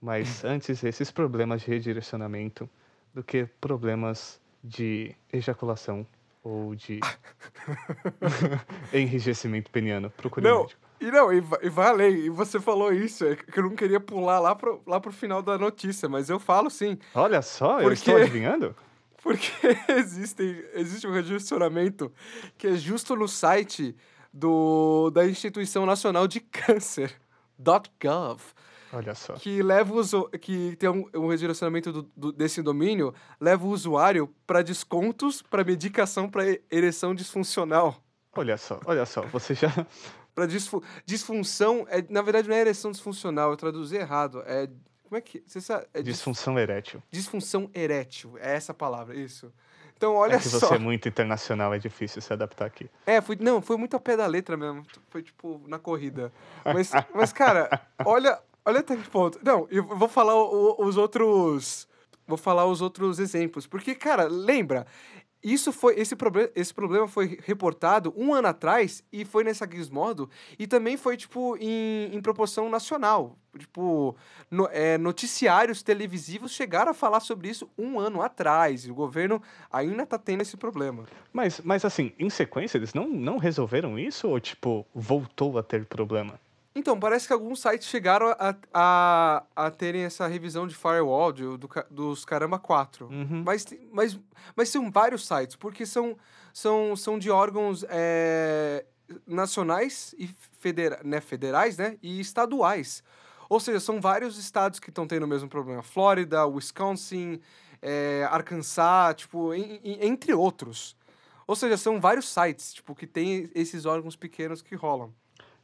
[0.00, 2.68] Mas antes, esses problemas de redirecionamento
[3.14, 6.06] do que problemas de ejaculação
[6.42, 7.00] ou de
[8.92, 10.10] enrijecimento peniano.
[10.10, 10.80] Procure Não, médico.
[11.00, 12.16] e não, e, e vai além.
[12.26, 15.42] E você falou isso, é que eu não queria pular lá pro, lá pro final
[15.42, 16.98] da notícia, mas eu falo sim.
[17.14, 18.74] Olha só, eu Porque- estou adivinhando?
[19.22, 19.50] Porque
[19.88, 22.12] existem, existe um redirecionamento
[22.56, 23.96] que é justo no site
[24.32, 27.12] do, da Instituição Nacional de Câncer,
[27.58, 28.40] .gov,
[28.92, 29.34] Olha só.
[29.34, 33.70] que leva o usu- que tem um, um redirecionamento do- do- desse domínio, leva o
[33.70, 38.02] usuário para descontos para medicação para ereção disfuncional.
[38.34, 39.22] Olha só, olha só.
[39.22, 39.68] Você já.
[40.36, 40.46] Para
[41.06, 44.42] disfunção, é, na verdade não é ereção disfuncional, eu traduzi errado.
[44.46, 44.68] É
[45.04, 45.86] como é que você sabe?
[45.94, 47.02] É dis- Disfunção erétil.
[47.10, 49.50] disfunção erétil, é essa palavra, isso.
[49.96, 50.58] Então olha é que só.
[50.58, 52.90] você é muito internacional, é difícil se adaptar aqui.
[53.06, 54.84] É, foi, não, foi muito ao pé da letra mesmo.
[55.08, 56.30] Foi tipo na corrida.
[56.64, 57.70] Mas, mas cara,
[58.04, 59.38] olha, olha até que ponto.
[59.42, 61.88] Não, eu vou falar o- os outros.
[62.26, 63.66] Vou falar os outros exemplos.
[63.68, 64.84] Porque, cara, lembra,
[65.42, 65.94] isso foi.
[65.98, 70.28] Esse, proble esse problema foi reportado um ano atrás e foi nessa Gizmodo.
[70.58, 73.38] E também foi, tipo, em, em proporção nacional.
[73.56, 74.16] Tipo,
[74.50, 78.84] no- é, noticiários televisivos chegaram a falar sobre isso um ano atrás.
[78.86, 81.04] E o governo ainda tá tendo esse problema.
[81.32, 85.84] Mas, mas assim, em sequência, eles não, não resolveram isso ou, tipo, voltou a ter
[85.86, 86.40] problema?
[86.78, 91.42] Então, parece que alguns sites chegaram a, a, a terem essa revisão de firewall de-
[91.56, 93.06] do dos Caramba 4.
[93.06, 93.42] Uhum.
[93.46, 94.18] Mas, tem- mas,
[94.54, 96.18] mas são vários sites, porque são,
[96.52, 98.84] são, são de órgãos é,
[99.26, 100.28] nacionais e
[100.60, 103.02] federa, né, federais né, e estaduais.
[103.48, 105.82] Ou seja, são vários estados que estão tendo o mesmo problema.
[105.82, 107.40] Flórida, Wisconsin,
[107.80, 110.94] é, Arkansas, tipo, em- em- entre outros.
[111.46, 115.14] Ou seja, são vários sites tipo, que têm esses órgãos pequenos que rolam.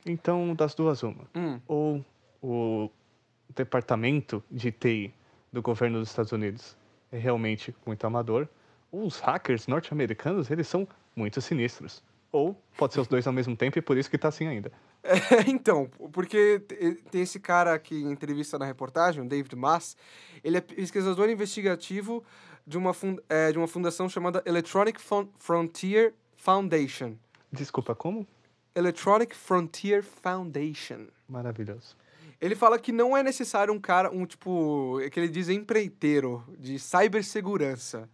[0.04, 1.24] Então, das duas, uma.
[1.34, 1.60] Hum.
[1.68, 2.04] Ou
[2.42, 2.90] o
[3.54, 5.14] departamento de TI
[5.52, 6.76] do governo dos Estados Unidos
[7.10, 8.48] é realmente muito amador,
[8.90, 12.02] ou os hackers norte-americanos, eles são muito sinistros.
[12.32, 14.72] Ou pode ser os dois ao mesmo tempo e por isso que tá assim ainda.
[15.02, 15.10] É,
[15.50, 19.96] então, porque te- tem esse cara que em entrevista na reportagem, o David Mass,
[20.42, 22.24] ele é pesquisador investigativo
[22.66, 22.92] de uma,
[23.28, 27.14] é, de uma fundação chamada Electronic Fron- Frontier Foundation.
[27.52, 28.26] Desculpa, como?
[28.74, 31.06] Electronic Frontier Foundation.
[31.28, 31.96] Maravilhoso.
[32.40, 36.42] Ele fala que não é necessário um cara, um tipo, é que ele diz empreiteiro
[36.58, 38.08] de cibersegurança.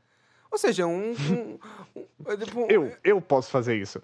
[0.50, 1.12] Ou seja, um.
[1.12, 1.58] um-
[1.96, 4.00] um- é tipo- Eu, eu posso fazer isso.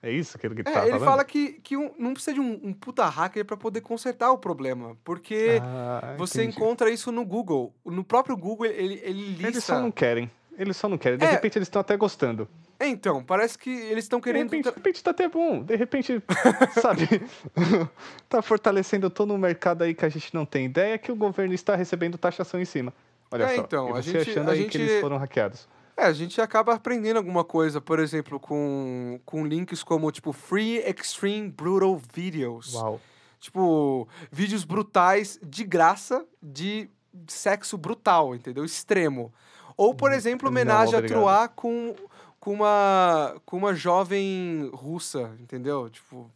[0.00, 1.04] É isso que ele É, tá ele falando?
[1.04, 4.38] fala que, que um- não precisa de um, um puta hacker para poder consertar o
[4.38, 4.96] problema.
[5.02, 7.74] Porque Ah, você encontra isso no Google.
[7.84, 9.46] No próprio Google, ele, ele lista.
[9.48, 10.30] Eles só não querem.
[10.58, 11.16] Eles só não querem.
[11.18, 11.30] De É.
[11.30, 12.48] repente eles estão até gostando.
[12.80, 14.50] É, Então, parece que eles estão De querendo.
[14.50, 15.62] repente, de repente tá até bom.
[15.62, 16.20] De repente,
[16.82, 17.06] sabe?
[18.28, 21.54] tá fortalecendo todo um mercado aí que a gente não tem ideia que o governo
[21.54, 22.92] está recebendo taxação em cima.
[23.30, 23.62] Olha É, só.
[23.62, 25.68] então, a gente- achando a aí gente- que eles foram hackeados.
[25.96, 30.78] É, a gente acaba aprendendo alguma coisa, por exemplo, com, com links como, tipo, Free
[30.78, 32.74] Extreme Brutal Videos.
[32.74, 33.00] Uau.
[33.40, 36.88] Tipo, vídeos brutais de graça de
[37.26, 38.64] sexo brutal, entendeu?
[38.64, 39.32] Extremo.
[39.78, 41.02] Ou, por exemplo, não, homenagem a.
[41.02, 41.94] Troar com,
[42.40, 45.88] com, uma, com uma jovem russa, entendeu?
[45.88, 46.28] Tipo,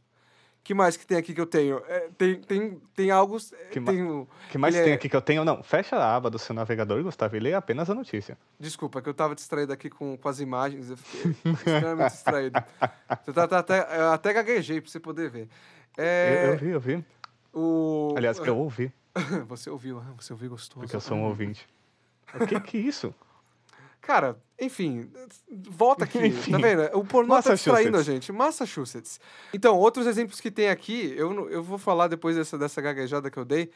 [0.63, 1.83] que mais que tem aqui que eu tenho?
[1.89, 3.37] É, tem, tem, tem algo...
[3.73, 5.45] Que ma- tem, que mais tem é- aqui que eu tenho?
[5.45, 8.39] Não, fecha a aba do seu navegador, Gustavo, e lê apenas a notícia.
[8.61, 12.63] Desculpa, que eu tava distraído aqui com, com as imagens, eu fiquei extremamente distraído.
[13.25, 15.49] Você tá, tá até, eu até gaguejei pra você poder ver.
[15.99, 17.05] É, Eu, eu vi, eu vi.
[17.53, 18.15] o...
[18.17, 18.93] Aliás, eu ouvi,
[19.49, 20.81] Você ouviu, ah, você ouviu, gostou.
[20.81, 21.67] porque eu sou um ouvinte.
[22.41, 23.13] O que que é isso?
[24.03, 25.09] Cara, enfim,
[25.71, 26.51] volta aqui, Enfim.
[26.53, 26.83] tá vendo?
[26.99, 28.07] O pornô tá distraindo a Massachusetts.
[28.27, 28.33] gente.
[28.33, 29.21] Massachusetts.
[29.55, 33.39] Então, outros exemplos que tem aqui, eu, eu vou falar depois dessa, dessa gaguejada que
[33.39, 33.71] eu dei.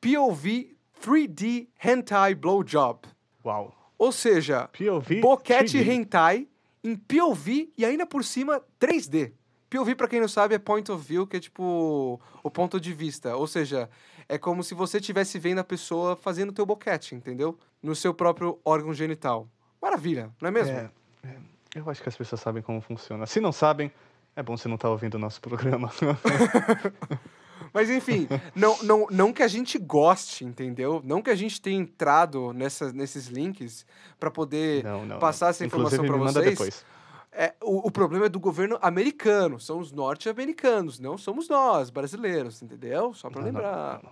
[0.00, 3.00] POV 3D Hentai Blowjob.
[3.44, 3.74] Uau.
[3.98, 5.88] Ou seja, POV boquete 3D.
[5.88, 6.48] hentai
[6.82, 9.32] em POV e ainda por cima 3D.
[9.68, 12.94] POV, pra quem não sabe, é point of view, que é tipo o ponto de
[12.94, 13.36] vista.
[13.36, 13.90] Ou seja,
[14.26, 17.58] é como se você estivesse vendo a pessoa fazendo o teu boquete, entendeu?
[17.82, 19.46] No seu próprio órgão genital.
[19.80, 20.76] Maravilha, não é mesmo?
[20.76, 20.90] É,
[21.24, 21.36] é,
[21.74, 23.26] eu acho que as pessoas sabem como funciona.
[23.26, 23.92] Se não sabem,
[24.34, 25.90] é bom você não estar ouvindo o nosso programa.
[27.72, 31.02] Mas enfim, não, não, não que a gente goste, entendeu?
[31.04, 33.84] Não que a gente tenha entrado nessa, nesses links
[34.18, 35.18] pra poder não, não.
[35.18, 36.50] passar essa informação manda vocês.
[36.50, 36.86] depois.
[37.30, 42.62] É, o, o problema é do governo americano, são os norte-americanos, não somos nós, brasileiros,
[42.62, 43.12] entendeu?
[43.12, 44.00] Só não, lembrar.
[44.02, 44.10] não.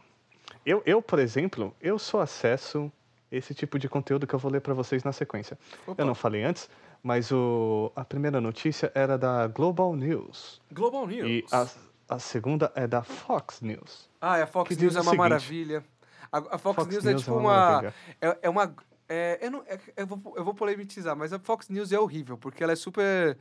[0.64, 2.92] Eu, eu, por exemplo, eu só acesso
[3.30, 5.58] esse tipo de conteúdo que eu vou ler para vocês na sequência.
[5.86, 6.00] Opa.
[6.02, 6.68] Eu não falei antes,
[7.02, 10.60] mas o, a primeira notícia era da Global News.
[10.72, 11.28] Global News.
[11.28, 11.66] E a,
[12.08, 14.08] a segunda é da Fox News.
[14.20, 15.18] Ah, a Fox News é uma seguinte.
[15.18, 15.84] maravilha.
[16.32, 17.56] A, a Fox, Fox News, é News é tipo uma uma.
[17.56, 17.94] maravilha.
[18.20, 18.74] É, é uma.
[19.08, 22.36] É, eu, não, é- eu, vou, eu vou polemizar, mas a Fox News é horrível,
[22.36, 23.38] porque ela é super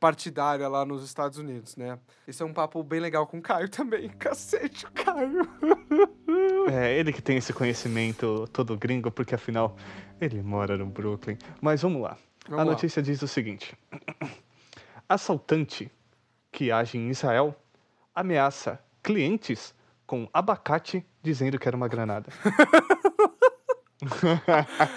[0.00, 1.98] partidária lá nos Estados Unidos, né?
[2.26, 4.08] Esse é um papo bem legal com o Caio também.
[4.18, 5.48] Cacete, Caio.
[6.68, 9.76] É ele que tem esse conhecimento todo gringo, porque afinal
[10.20, 11.36] ele mora no Brooklyn.
[11.60, 12.16] Mas vamos lá.
[12.48, 12.70] Vamos a lá.
[12.72, 13.76] notícia diz o seguinte:
[15.08, 15.90] assaltante
[16.50, 17.54] que age em Israel
[18.14, 19.74] ameaça clientes
[20.06, 22.30] com abacate dizendo que era uma granada.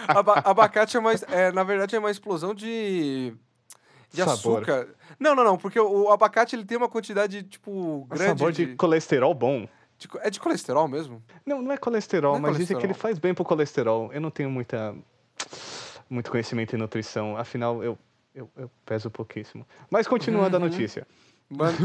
[0.07, 1.23] Aba- abacate é mais.
[1.23, 3.33] É, na verdade, é uma explosão de.
[4.11, 4.59] De Sabor.
[4.61, 4.87] açúcar.
[5.19, 8.25] Não, não, não, porque o, o abacate ele tem uma quantidade, tipo, Um grande.
[8.39, 9.67] sabor de colesterol bom.
[9.97, 11.23] De é de colesterol mesmo?
[11.45, 13.01] Não, não é colesterol, Não é mas dizem que ele colesterol.
[13.01, 14.11] faz bem pro colesterol.
[14.13, 14.95] Eu não tenho muita
[16.09, 17.97] muito conhecimento em nutrição, afinal eu
[18.33, 19.65] eu, eu peso pouquíssimo.
[19.89, 20.65] Mas continuando a Uhum.
[20.65, 21.07] notícia.
[21.49, 21.77] Manda,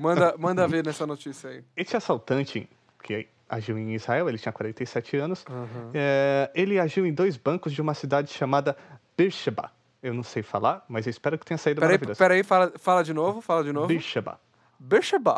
[0.00, 1.62] manda, manda ver nessa notícia aí.
[1.76, 2.66] Esse assaltante
[3.02, 5.90] que agiu em Israel, ele tinha 47 anos, Uhum.
[5.92, 8.74] é, ele agiu em dois bancos de uma cidade chamada
[9.18, 9.70] Beersheba.
[10.02, 12.18] Eu não sei falar, mas eu espero que tenha saído Peraí, maravilhoso.
[12.18, 13.86] peraí, fala, fala de novo, fala de novo.
[13.88, 14.40] Beersheba.
[14.78, 15.36] Beersheba.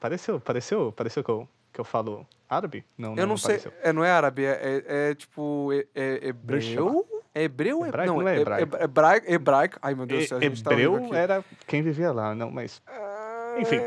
[0.00, 2.84] Pareceu, pareceu, pareceu que eu, que eu falo árabe?
[2.96, 3.72] Não, Eu não, não sei, pareceu.
[3.82, 4.50] é, não é árabe, é,
[4.86, 7.06] é- é tipo, é, é hebreu?
[7.34, 7.84] É hebreu?
[7.84, 8.76] É, Hebraico não, não é é, hebraico.
[8.82, 9.78] hebraico, hebraico.
[9.82, 11.14] Ai, meu Deus do céu, a gente tá Hebreu aqui.
[11.14, 13.80] era quem vivia lá, não, mas Ah, Enfim.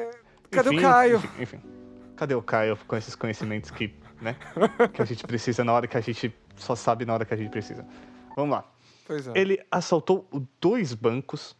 [0.51, 1.15] Cadê Enfim, o Caio?
[1.17, 1.61] Enfim, enfim.
[2.15, 4.35] Cadê o Caio com esses conhecimentos que, né,
[4.93, 7.37] que a gente precisa na hora que a gente só sabe na hora que a
[7.37, 7.85] gente precisa?
[8.35, 8.65] Vamos lá.
[9.07, 9.31] Pois é.
[9.35, 10.27] Ele assaltou
[10.59, 11.55] dois bancos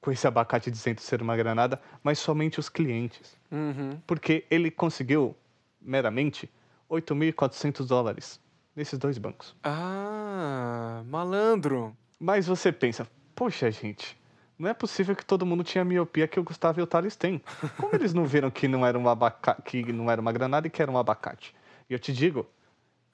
[0.00, 3.36] com esse abacate dizendo ser uma granada, mas somente os clientes.
[3.50, 3.98] Uhum.
[4.06, 5.34] Porque ele conseguiu,
[5.80, 6.48] meramente,
[6.90, 8.40] 8.400 dólares
[8.76, 9.54] nesses dois bancos.
[9.62, 11.96] Ah, malandro.
[12.18, 14.16] Mas você pensa, poxa, gente,
[14.58, 17.16] não é possível que todo mundo tinha a miopia que o Gustavo e o Thales
[17.16, 17.42] têm.
[17.76, 20.70] Como eles não viram que não era um abacate, que não era uma granada e
[20.70, 21.54] que era um abacate?
[21.88, 22.46] E eu te digo,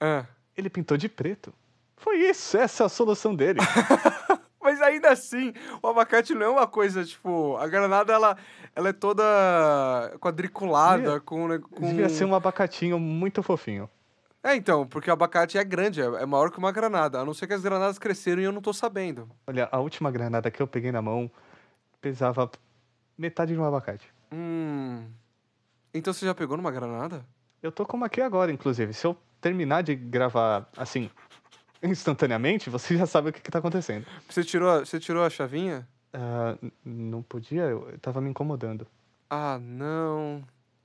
[0.00, 0.24] Ah.
[0.56, 1.52] ele pintou de preto.
[1.96, 3.60] Foi isso, essa é a solução dele.
[5.04, 8.36] Ainda assim, o abacate não é uma coisa, tipo, a granada ela,
[8.74, 9.22] ela é toda
[10.18, 11.86] quadriculada com, né, com...
[11.86, 13.88] Devia ser um abacatinho muito fofinho.
[14.42, 17.20] É, então, porque o abacate é grande, é é maior que uma granada.
[17.20, 19.28] A não ser que as granadas cresceram e eu não tô sabendo.
[19.46, 21.30] Olha, a última granada que eu peguei na mão
[22.00, 22.50] pesava
[23.16, 24.10] metade de um abacate.
[24.32, 25.06] Hum.
[25.92, 27.24] Então você já pegou numa granada?
[27.62, 28.92] Eu tô com uma aqui agora, inclusive.
[28.92, 31.10] Se eu terminar de gravar assim,
[31.84, 34.06] instantaneamente, você já sabe o que, que tá acontecendo.
[34.28, 35.86] Você tirou, a- você tirou a chavinha?
[36.62, 38.86] N- não podia, eu, eu tava me incomodando.
[39.28, 40.42] Ah, não.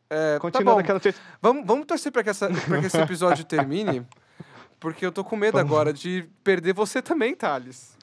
[0.10, 0.80] É, tá Continuando bom.
[0.82, 1.22] aquela notícia.
[1.42, 4.06] Vamos, vamos torcer pra que, essa, que esse episódio termine,
[4.80, 5.72] porque eu tô com medo Vamos.
[5.72, 7.96] agora de perder você também, Thales.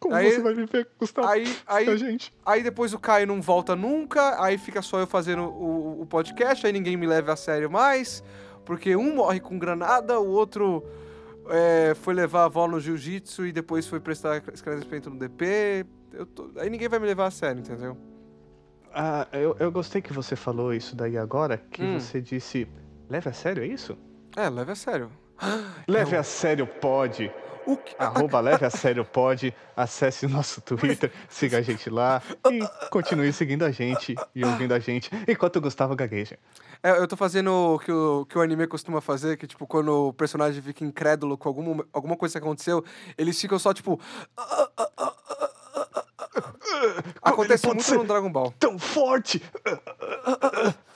[0.00, 1.26] Como Aí- você vai me ver, Gustavo?
[1.28, 2.32] Aí, aí, a gente.
[2.46, 6.64] Aí depois o Caio não volta nunca, aí fica só eu fazendo o, o podcast,
[6.66, 8.22] aí ninguém me leva a sério mais,
[8.64, 10.84] porque um morre com granada, o outro
[11.48, 15.86] é, foi levar a avó no jiu-jitsu e depois foi prestar esclarecimento no DP.
[16.12, 17.96] Eu tô- aí ninguém vai me levar a sério, entendeu?
[18.94, 22.00] Ah, eu, eu gostei que você falou isso daí agora, que Hum.
[22.00, 22.66] você disse.
[23.08, 23.96] Leve a sério, é isso?
[24.36, 25.10] É, leve a sério.
[25.86, 27.30] Leve a sério, pode.
[27.68, 27.94] O que...
[27.98, 29.52] Arroba Leve a Sério Pode.
[29.76, 34.72] Acesse o nosso Twitter, siga a gente lá e continue seguindo a gente e ouvindo
[34.72, 36.38] a gente enquanto o Gustavo gagueja.
[36.82, 40.08] É, eu tô fazendo o que, o que o anime costuma fazer, que, tipo, quando
[40.08, 42.82] o personagem fica incrédulo com alguma, alguma coisa que aconteceu,
[43.18, 44.00] eles ficam só, tipo...
[47.20, 48.54] Acontece muito no Dragon Ball.
[48.58, 49.42] Tão forte!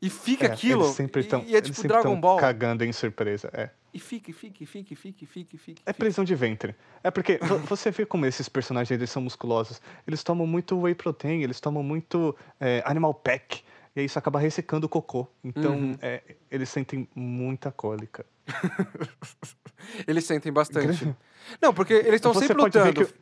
[0.00, 0.84] E fica É, aquilo.
[0.84, 2.38] Eles sempre estão e, e é tipo Dragon Ball.
[2.38, 3.50] cagando em surpresa.
[3.52, 3.70] É.
[3.94, 5.82] E fica, fica, fica, fica, fica, fica.
[5.86, 6.74] É prisão de ventre.
[7.02, 9.80] É porque vo- você vê como esses personagens eles são musculosos.
[10.06, 13.62] Eles tomam muito whey protein, eles tomam muito é, animal pack.
[13.94, 15.26] E aí isso acaba ressecando o cocô.
[15.42, 15.96] Então, Uhum.
[16.02, 18.26] é, eles sentem muita cólica.
[20.06, 21.14] Eles sentem bastante.
[21.60, 23.06] Não, porque eles estão sempre lutando.
[23.06, 23.14] que-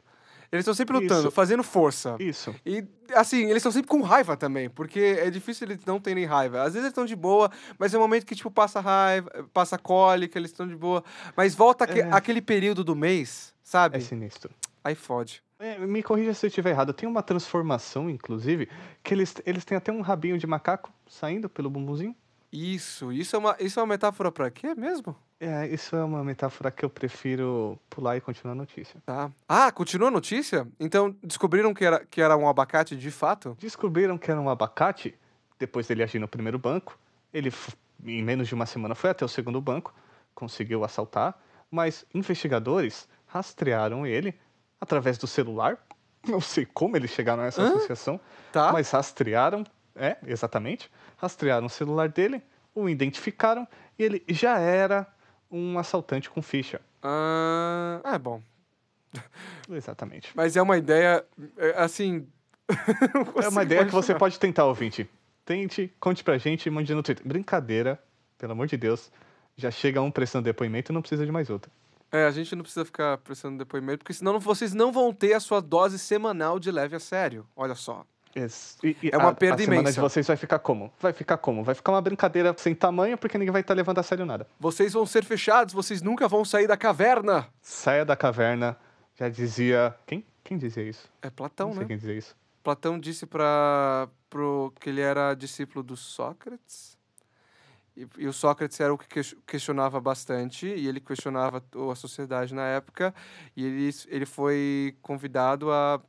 [0.55, 1.31] Eles estão sempre lutando, Isso.
[1.31, 2.17] fazendo força.
[2.21, 2.55] Isso.
[2.65, 6.59] E, assim, eles estão sempre com raiva também, porque é difícil eles não terem raiva.
[6.61, 9.77] Às vezes eles estão de boa, mas é um momento que, tipo, passa raiva, passa
[9.77, 11.03] cólica, eles estão de boa.
[11.37, 12.09] Mas volta É.
[12.13, 13.97] aquele período do mês, sabe?
[13.97, 14.51] É sinistro.
[14.83, 15.43] Aí fode.
[15.59, 16.93] É, me corrija se eu estiver errado.
[16.93, 18.69] Tem uma transformação, inclusive,
[19.03, 22.15] que eles, eles têm até um rabinho de macaco saindo pelo bumbumzinho.
[22.53, 25.17] Isso, isso é uma, isso é uma metáfora pra quê mesmo?
[25.47, 29.01] É, isso é uma metáfora que eu prefiro pular e continuar a notícia.
[29.05, 29.31] Tá.
[29.49, 30.67] Ah, continua a notícia?
[30.81, 33.57] Então, descobriram que era, que era um abacate de fato?
[33.61, 35.15] Descobriram que era um abacate,
[35.59, 36.99] depois dele agir no primeiro banco.
[37.33, 37.53] Ele,
[38.05, 39.93] em menos de uma semana, foi até o segundo banco,
[40.35, 41.39] conseguiu assaltar,
[41.71, 44.35] mas investigadores rastrearam ele
[44.81, 45.77] através do celular.
[46.27, 47.69] Não sei como eles chegaram a essa Hã?
[47.69, 48.19] associação,
[48.51, 48.73] Tá?
[48.73, 49.63] mas rastrearam,
[49.95, 52.43] é, exatamente, rastrearam o celular dele,
[52.75, 55.07] o identificaram e ele já era
[55.55, 56.81] um assaltante com ficha.
[57.03, 58.43] Ah, é bom.
[59.71, 60.33] Exatamente.
[60.35, 61.25] Mas é uma ideia,
[61.57, 62.27] é, assim...
[63.43, 65.09] É uma ideia que você pode tentar, ouvinte.
[65.45, 67.27] Tente, conte pra gente e mande no Twitter.
[67.27, 68.03] Brincadeira,
[68.39, 69.13] pelo amor de Deus.
[69.57, 71.71] Já chega um prestando depoimento e não precisa de mais outro.
[72.11, 75.41] É, a gente não precisa ficar prestando depoimento, porque senão vocês não vão ter a
[75.41, 77.47] sua dose semanal de leve a sério.
[77.55, 78.07] Olha só.
[78.35, 79.93] Esse- e- e É uma a, perda a imensa.
[79.93, 80.93] de vocês vai ficar como?
[81.01, 81.63] Vai ficar como?
[81.63, 84.47] Vai ficar uma brincadeira sem tamanho porque ninguém vai estar levando a sério nada.
[84.59, 87.47] Vocês vão ser fechados, vocês nunca vão sair da caverna.
[87.63, 88.77] Saia da caverna,
[89.15, 89.95] já dizia.
[90.07, 90.25] Quem?
[90.43, 91.09] Quem dizia isso?
[91.23, 91.89] É Platão, não sei né?
[91.89, 92.37] quem dizia isso.
[92.63, 96.99] Platão disse para pro que ele era discípulo do Sócrates.
[97.97, 102.53] E, e o Sócrates era o que ques- questionava bastante, e ele questionava a sociedade
[102.53, 103.15] na época,
[103.57, 106.01] e ele, ele foi convidado a,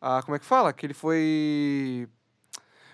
[0.00, 0.22] a.
[0.22, 0.72] Como é que fala?
[0.72, 2.08] Que ele foi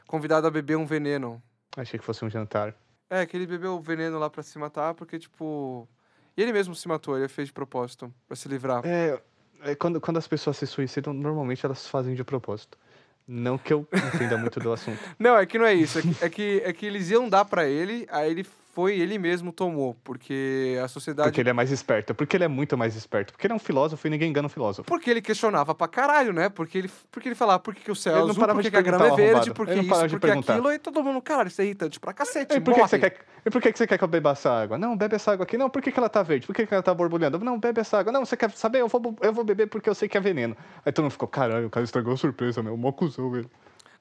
[0.07, 1.43] convidado a beber um veneno.
[1.77, 2.75] Achei que fosse um jantar.
[3.09, 5.89] É, que ele bebeu o veneno lá pra se matar, porque, tipo.
[6.37, 8.83] E ele mesmo se matou, ele fez de propósito, pra se livrar.
[8.87, 9.21] É,
[9.63, 12.79] é, quando, quando as pessoas se suicidam, normalmente elas fazem de propósito.
[13.27, 14.99] Não que eu entenda muito do assunto.
[15.19, 15.99] Não, é que não é isso.
[15.99, 19.19] É que, é que, é que eles iam dar pra ele, aí ele foi, ele
[19.19, 21.29] mesmo tomou, porque a sociedade.
[21.29, 22.15] Porque ele é mais esperto.
[22.15, 23.33] Porque ele é muito mais esperto.
[23.33, 24.85] Porque ele é um filósofo e ninguém engana um filósofo.
[24.89, 26.49] Porque ele questionava pra caralho, né?
[26.49, 28.71] Porque ele, porque ele falava por que, o céu é Ele não azul, parava por
[28.71, 31.49] que, a grama é verde, por que isso, por que aquilo, e todo mundo, cara,
[31.49, 33.79] isso é irritante pra cacete, E por que, que você quer, e por que, que
[33.79, 34.79] você quer que eu beba essa água?
[34.79, 35.59] Não, bebe essa água aqui.
[35.59, 36.47] Não, por que, que ela tá verde?
[36.47, 37.39] Por que, que ela tá borbulhando?
[37.41, 38.11] Não, bebe essa água.
[38.11, 38.81] Não, você quer saber?
[38.81, 40.57] Eu vou, eu vou beber porque eu sei que é veneno.
[40.85, 42.75] Aí todo mundo ficou, caralho, o cara estragou a surpresa, meu.
[42.77, 43.49] Mó cuzão, ele.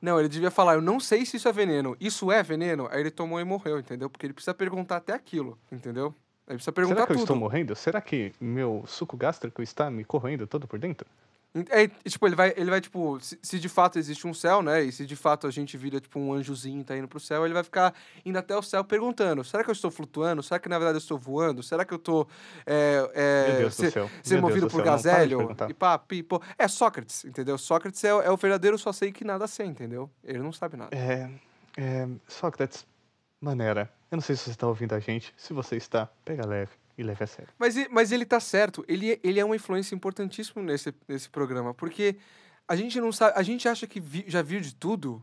[0.02, 1.96] Não, ele devia falar, eu não sei se isso é veneno.
[2.00, 2.88] Isso é veneno?
[2.92, 4.10] Aí ele tomou e morreu, entendeu?
[4.10, 6.14] Porque ele precisa perguntar até aquilo, entendeu?
[6.48, 7.24] Ele precisa perguntar Será que eu tudo.
[7.24, 7.76] estou morrendo?
[7.76, 11.08] Será que meu suco gástrico está me corroendo todo por dentro?
[11.70, 14.84] É, tipo, ele vai, ele vai, tipo, se, se de fato existe um céu, né?
[14.84, 17.54] E se de fato a gente vira, tipo, um anjozinho tá indo pro céu, ele
[17.54, 17.94] vai ficar
[18.26, 20.42] indo até o céu perguntando: será que eu estou flutuando?
[20.42, 21.62] Será que na verdade eu estou voando?
[21.62, 22.26] Será que eu tô.
[22.66, 25.56] É, é, ser Deus movido do por céu, gazélio?
[25.68, 26.42] E pá, pi, pô.
[26.58, 27.58] É Sócrates, entendeu?
[27.58, 30.10] Sócrates é, é o verdadeiro só sei que nada sei, entendeu?
[30.24, 30.96] Ele não sabe nada.
[30.96, 31.30] É.
[31.76, 32.88] é Sócrates,
[33.42, 33.92] maneira.
[34.10, 35.34] Eu não sei se você está ouvindo a gente.
[35.36, 37.52] Se você está, pega leve e leve a sério.
[37.58, 38.84] Mas, mas ele tá certo.
[38.88, 42.16] Ele, ele é uma influência importantíssima nesse, nesse programa, porque
[42.68, 43.34] a gente não sabe.
[43.38, 45.22] A gente acha que vi- já viu de tudo,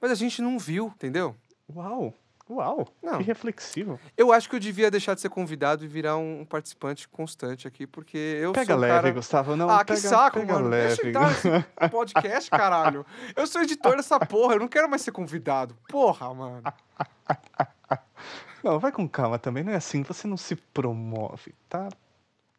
[0.00, 1.34] mas a gente não viu, entendeu?
[1.74, 2.14] Uau!
[2.50, 2.88] Uau!
[3.02, 3.18] Não.
[3.18, 4.00] Que reflexivo.
[4.16, 7.86] Eu acho que eu devia deixar de ser convidado e virar um participante constante aqui,
[7.86, 9.10] porque eu Pega sou um leve, cara...
[9.10, 9.54] Gustavo.
[9.54, 10.68] Não, ah, pega, que saco, pega mano.
[10.68, 11.02] leve.
[11.12, 13.04] Deixa eu nesse podcast, caralho.
[13.36, 15.76] Eu sou editor dessa porra, eu não quero mais ser convidado.
[15.90, 16.62] Porra, mano.
[18.62, 19.62] Não, vai com calma também.
[19.64, 20.02] Não é assim.
[20.02, 21.88] Você não se promove, tá?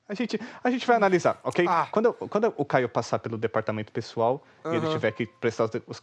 [0.07, 1.65] A gente, a gente vai analisar, ok?
[1.67, 1.87] Ah.
[1.91, 6.01] Quando, quando o Caio passar pelo departamento pessoal e ele tiver que prestar os,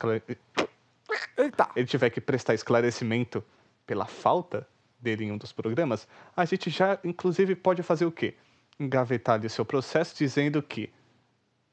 [1.37, 1.69] Eita.
[1.75, 3.43] ele tiver que prestar esclarecimento
[3.85, 4.67] pela falta
[5.01, 8.35] dele em um dos programas, a gente já, inclusive, pode fazer o quê?
[8.79, 10.93] Engavetar o seu processo dizendo que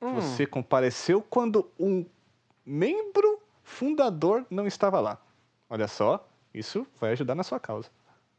[0.04, 0.16] Hum.
[0.16, 2.06] você compareceu quando um
[2.66, 5.18] membro fundador não estava lá.
[5.70, 7.90] Olha só, isso vai ajudar na sua causa.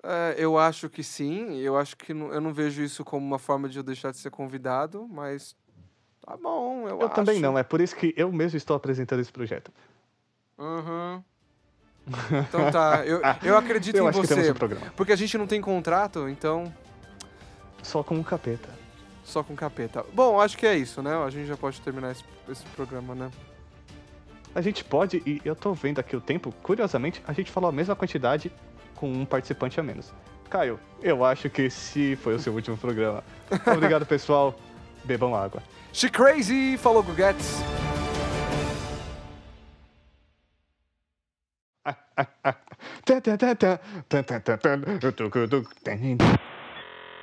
[0.07, 1.57] É, eu acho que sim.
[1.59, 4.19] Eu acho que não- eu não vejo isso como uma forma de eu deixar de
[4.19, 5.57] ser convidado, mas
[6.25, 7.43] tá bom, eu, Eu também acho.
[7.43, 9.73] não, é por isso que eu mesmo estou apresentando esse projeto.
[10.59, 11.23] Uhum.
[12.49, 14.51] Então tá, eu, eu acredito eu em acho que temos você.
[14.53, 14.93] um programa.
[14.95, 16.71] Porque a gente não tem contrato, então
[17.83, 18.69] Só com um capeta.
[19.25, 20.05] só com capeta.
[20.13, 21.15] Bom, acho que é isso, né?
[21.17, 23.31] A gente já pode terminar esse, esse programa, né?
[24.55, 27.73] a gente pode, e eu tô vendo aqui o tempo, curiosamente, a gente falou a
[27.73, 28.53] mesma quantidade
[28.95, 30.13] com um participante a menos.
[30.49, 33.25] Caio, eu acho que esse foi o seu último programa.
[33.67, 34.55] Obrigado, pessoal.
[35.05, 35.63] Bebam água.
[35.93, 37.61] She crazy, falou Guguetes.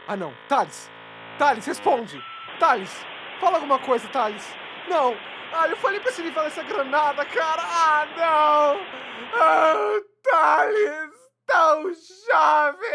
[0.08, 0.90] Ah não, Thales!
[1.38, 2.22] Thales, responde!
[2.60, 3.06] Thales!
[3.40, 4.46] Fala alguma coisa, Thales!
[4.90, 5.16] Não!
[5.54, 7.62] Ah, eu falei pra me falar essa granada, cara!
[7.64, 8.82] Ah, não!
[9.34, 11.11] Ah, Thales!
[11.52, 12.88] Tão jovem!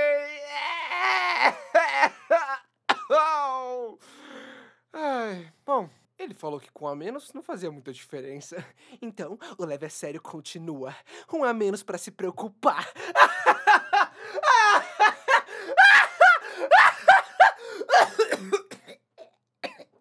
[4.95, 8.57] Ai, bom, ele falou que com um a menos não fazia muita diferença.
[9.03, 10.97] Então, o leve a sério continua.
[11.31, 12.91] Um a menos pra se preocupar.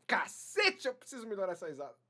[0.07, 2.04] Cacete, eu preciso melhorar essa risada.